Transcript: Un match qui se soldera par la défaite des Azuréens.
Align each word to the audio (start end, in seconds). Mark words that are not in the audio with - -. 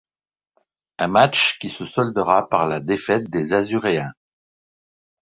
Un 0.97 1.07
match 1.09 1.59
qui 1.59 1.69
se 1.69 1.85
soldera 1.85 2.49
par 2.49 2.67
la 2.67 2.79
défaite 2.79 3.29
des 3.29 3.53
Azuréens. 3.53 4.13